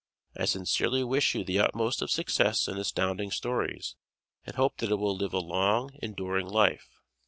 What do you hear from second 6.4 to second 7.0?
life.